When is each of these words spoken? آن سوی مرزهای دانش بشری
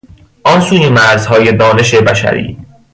آن 0.43 0.61
سوی 0.61 0.89
مرزهای 0.89 1.51
دانش 1.51 1.95
بشری 1.95 2.57